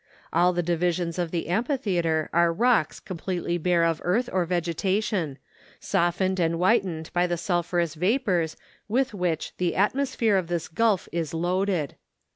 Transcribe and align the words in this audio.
All 0.33 0.51
the 0.51 0.63
divisions 0.63 1.19
of 1.19 1.29
the 1.29 1.47
amphitheatre 1.47 2.27
are 2.33 2.51
rocks 2.51 2.99
com¬ 2.99 3.15
pletely 3.21 3.61
bare 3.61 3.83
of 3.83 4.01
earth 4.03 4.31
or 4.33 4.45
vegetation, 4.45 5.37
softened 5.79 6.39
and 6.39 6.55
whitened 6.55 7.11
by 7.13 7.27
the 7.27 7.37
sulphurous 7.37 7.93
vapours 7.93 8.57
with 8.87 9.13
which 9.13 9.55
the 9.57 9.75
atmosphere 9.75 10.37
of 10.37 10.47
this 10.47 10.67
gulf 10.67 11.07
is 11.11 11.35
loaded. 11.35 11.93